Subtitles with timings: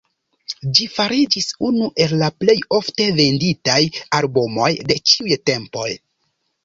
[0.77, 3.79] Ĝi fariĝis unu el la plej ofte venditaj
[4.21, 5.89] albumoj de ĉiuj tempoj.